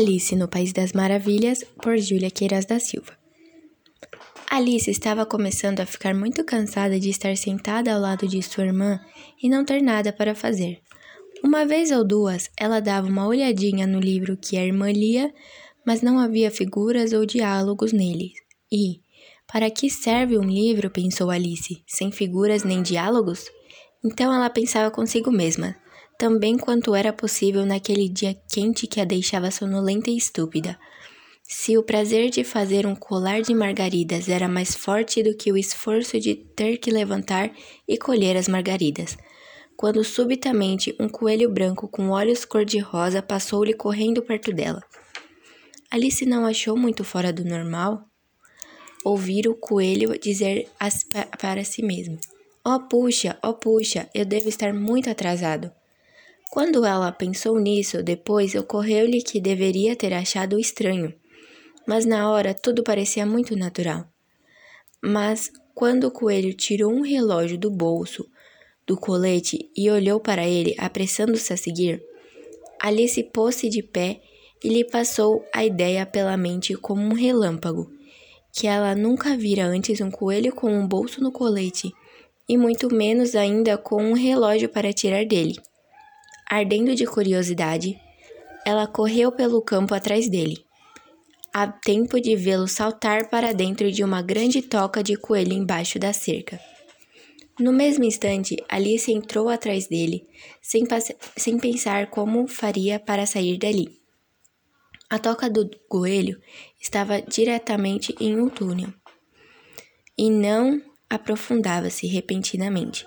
Alice 0.00 0.34
no 0.34 0.48
País 0.48 0.72
das 0.72 0.94
Maravilhas, 0.94 1.62
por 1.82 1.98
Júlia 1.98 2.30
Queiroz 2.30 2.64
da 2.64 2.80
Silva. 2.80 3.12
Alice 4.50 4.90
estava 4.90 5.26
começando 5.26 5.80
a 5.80 5.84
ficar 5.84 6.14
muito 6.14 6.42
cansada 6.42 6.98
de 6.98 7.10
estar 7.10 7.36
sentada 7.36 7.92
ao 7.92 8.00
lado 8.00 8.26
de 8.26 8.42
sua 8.42 8.64
irmã 8.64 8.98
e 9.42 9.46
não 9.46 9.62
ter 9.62 9.82
nada 9.82 10.10
para 10.10 10.34
fazer. 10.34 10.80
Uma 11.44 11.66
vez 11.66 11.90
ou 11.90 12.02
duas, 12.02 12.50
ela 12.58 12.80
dava 12.80 13.08
uma 13.08 13.26
olhadinha 13.26 13.86
no 13.86 14.00
livro 14.00 14.38
que 14.38 14.56
a 14.56 14.64
irmã 14.64 14.90
lia, 14.90 15.30
mas 15.86 16.00
não 16.00 16.18
havia 16.18 16.50
figuras 16.50 17.12
ou 17.12 17.26
diálogos 17.26 17.92
nele. 17.92 18.32
E, 18.72 19.02
para 19.46 19.70
que 19.70 19.90
serve 19.90 20.38
um 20.38 20.48
livro, 20.48 20.88
pensou 20.88 21.28
Alice, 21.28 21.82
sem 21.86 22.10
figuras 22.10 22.64
nem 22.64 22.82
diálogos? 22.82 23.50
Então 24.02 24.32
ela 24.32 24.48
pensava 24.48 24.90
consigo 24.90 25.30
mesma 25.30 25.76
também 26.20 26.58
quanto 26.58 26.94
era 26.94 27.14
possível 27.14 27.64
naquele 27.64 28.06
dia 28.06 28.36
quente 28.52 28.86
que 28.86 29.00
a 29.00 29.06
deixava 29.06 29.50
sonolenta 29.50 30.10
e 30.10 30.18
estúpida. 30.18 30.78
Se 31.42 31.78
o 31.78 31.82
prazer 31.82 32.28
de 32.28 32.44
fazer 32.44 32.86
um 32.86 32.94
colar 32.94 33.40
de 33.40 33.54
margaridas 33.54 34.28
era 34.28 34.46
mais 34.46 34.74
forte 34.74 35.22
do 35.22 35.34
que 35.34 35.50
o 35.50 35.56
esforço 35.56 36.20
de 36.20 36.34
ter 36.34 36.76
que 36.76 36.90
levantar 36.90 37.50
e 37.88 37.96
colher 37.96 38.36
as 38.36 38.48
margaridas, 38.48 39.16
quando 39.78 40.04
subitamente 40.04 40.94
um 41.00 41.08
coelho 41.08 41.50
branco 41.50 41.88
com 41.88 42.10
olhos 42.10 42.44
cor-de-rosa 42.44 43.22
passou-lhe 43.22 43.72
correndo 43.72 44.20
perto 44.20 44.52
dela. 44.52 44.82
Alice 45.90 46.26
não 46.26 46.44
achou 46.44 46.76
muito 46.76 47.02
fora 47.02 47.32
do 47.32 47.46
normal 47.46 48.04
ouvir 49.06 49.48
o 49.48 49.54
coelho 49.54 50.18
dizer 50.18 50.68
para 51.40 51.64
si 51.64 51.82
mesmo: 51.82 52.18
Oh, 52.62 52.78
puxa, 52.78 53.38
oh, 53.42 53.54
puxa, 53.54 54.06
eu 54.14 54.26
devo 54.26 54.50
estar 54.50 54.74
muito 54.74 55.08
atrasado. 55.08 55.79
Quando 56.50 56.84
ela 56.84 57.12
pensou 57.12 57.60
nisso, 57.60 58.02
depois 58.02 58.56
ocorreu-lhe 58.56 59.22
que 59.22 59.40
deveria 59.40 59.94
ter 59.94 60.12
achado 60.12 60.58
estranho, 60.58 61.14
mas 61.86 62.04
na 62.04 62.28
hora 62.28 62.52
tudo 62.52 62.82
parecia 62.82 63.24
muito 63.24 63.54
natural. 63.56 64.04
Mas 65.00 65.48
quando 65.76 66.08
o 66.08 66.10
coelho 66.10 66.52
tirou 66.52 66.92
um 66.92 67.02
relógio 67.02 67.56
do 67.56 67.70
bolso 67.70 68.28
do 68.84 68.96
colete 68.96 69.70
e 69.76 69.88
olhou 69.88 70.18
para 70.18 70.44
ele, 70.44 70.74
apressando-se 70.76 71.52
a 71.52 71.56
seguir, 71.56 72.02
Alice 72.80 73.22
pôs-se 73.22 73.68
de 73.68 73.80
pé 73.80 74.20
e 74.62 74.68
lhe 74.68 74.84
passou 74.84 75.44
a 75.54 75.64
ideia 75.64 76.04
pela 76.04 76.36
mente 76.36 76.74
como 76.74 77.00
um 77.00 77.14
relâmpago, 77.14 77.92
que 78.52 78.66
ela 78.66 78.96
nunca 78.96 79.36
vira 79.36 79.64
antes 79.64 80.00
um 80.00 80.10
coelho 80.10 80.52
com 80.52 80.68
um 80.68 80.84
bolso 80.84 81.22
no 81.22 81.30
colete, 81.30 81.92
e 82.48 82.56
muito 82.56 82.92
menos 82.92 83.36
ainda 83.36 83.78
com 83.78 84.02
um 84.02 84.14
relógio 84.14 84.68
para 84.68 84.92
tirar 84.92 85.24
dele. 85.24 85.54
Ardendo 86.52 86.96
de 86.96 87.06
curiosidade, 87.06 87.96
ela 88.66 88.84
correu 88.84 89.30
pelo 89.30 89.62
campo 89.62 89.94
atrás 89.94 90.28
dele, 90.28 90.66
a 91.54 91.68
tempo 91.68 92.20
de 92.20 92.34
vê-lo 92.34 92.66
saltar 92.66 93.30
para 93.30 93.52
dentro 93.52 93.92
de 93.92 94.02
uma 94.02 94.20
grande 94.20 94.60
toca 94.60 95.00
de 95.00 95.14
coelho 95.14 95.52
embaixo 95.52 95.96
da 95.96 96.12
cerca. 96.12 96.58
No 97.56 97.72
mesmo 97.72 98.02
instante, 98.02 98.56
Alice 98.68 99.12
entrou 99.12 99.48
atrás 99.48 99.86
dele, 99.86 100.26
sem, 100.60 100.84
sem 101.36 101.56
pensar 101.56 102.10
como 102.10 102.48
faria 102.48 102.98
para 102.98 103.26
sair 103.26 103.56
dali. 103.56 104.00
A 105.08 105.20
toca 105.20 105.48
do 105.48 105.70
coelho 105.88 106.40
estava 106.80 107.22
diretamente 107.22 108.12
em 108.18 108.36
um 108.40 108.48
túnel 108.48 108.92
e 110.18 110.28
não 110.28 110.82
aprofundava-se 111.08 112.08
repentinamente. 112.08 113.06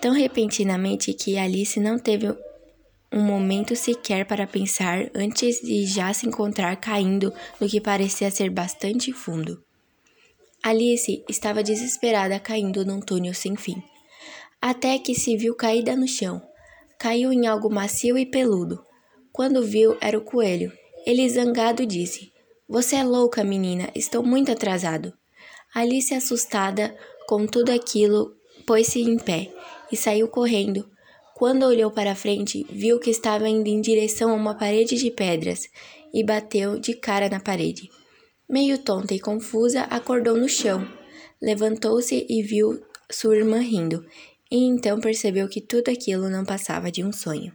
Tão 0.00 0.12
repentinamente 0.12 1.12
que 1.12 1.36
Alice 1.36 1.78
não 1.78 1.98
teve 1.98 2.28
um 3.14 3.20
momento 3.20 3.76
sequer 3.76 4.26
para 4.26 4.44
pensar 4.44 5.08
antes 5.14 5.60
de 5.60 5.86
já 5.86 6.12
se 6.12 6.26
encontrar 6.26 6.74
caindo 6.76 7.32
no 7.60 7.68
que 7.68 7.80
parecia 7.80 8.28
ser 8.28 8.50
bastante 8.50 9.12
fundo. 9.12 9.62
Alice 10.60 11.24
estava 11.28 11.62
desesperada 11.62 12.40
caindo 12.40 12.84
num 12.84 12.98
túnel 12.98 13.32
sem 13.32 13.54
fim, 13.54 13.80
até 14.60 14.98
que 14.98 15.14
se 15.14 15.36
viu 15.36 15.54
caída 15.54 15.94
no 15.94 16.08
chão. 16.08 16.42
Caiu 16.98 17.32
em 17.32 17.46
algo 17.46 17.70
macio 17.70 18.18
e 18.18 18.26
peludo. 18.26 18.84
Quando 19.32 19.64
viu, 19.64 19.96
era 20.00 20.18
o 20.18 20.24
coelho. 20.24 20.72
Ele 21.06 21.28
zangado 21.28 21.86
disse: 21.86 22.32
Você 22.68 22.96
é 22.96 23.04
louca, 23.04 23.44
menina, 23.44 23.90
estou 23.94 24.24
muito 24.24 24.50
atrasado. 24.50 25.12
Alice, 25.72 26.14
assustada 26.14 26.96
com 27.28 27.46
tudo 27.46 27.70
aquilo, 27.70 28.34
pôs-se 28.66 29.02
em 29.02 29.18
pé 29.18 29.52
e 29.92 29.96
saiu 29.96 30.28
correndo, 30.28 30.88
quando 31.34 31.64
olhou 31.64 31.90
para 31.90 32.14
frente, 32.14 32.64
viu 32.70 33.00
que 33.00 33.10
estava 33.10 33.48
indo 33.48 33.68
em 33.68 33.80
direção 33.80 34.30
a 34.30 34.34
uma 34.34 34.54
parede 34.54 34.96
de 34.96 35.10
pedras 35.10 35.68
e 36.12 36.22
bateu 36.22 36.78
de 36.78 36.94
cara 36.94 37.28
na 37.28 37.40
parede. 37.40 37.90
Meio 38.48 38.78
tonta 38.78 39.14
e 39.14 39.18
confusa, 39.18 39.82
acordou 39.82 40.36
no 40.36 40.48
chão. 40.48 40.86
Levantou-se 41.42 42.24
e 42.28 42.40
viu 42.40 42.80
sua 43.10 43.36
irmã 43.36 43.58
rindo, 43.58 44.06
e 44.50 44.58
então 44.64 45.00
percebeu 45.00 45.48
que 45.48 45.60
tudo 45.60 45.90
aquilo 45.90 46.30
não 46.30 46.44
passava 46.44 46.90
de 46.90 47.02
um 47.02 47.12
sonho. 47.12 47.52